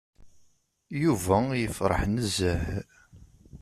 Yuba 1.01 1.37
yefreḥ 1.61 2.01
nezzeh. 2.07 2.63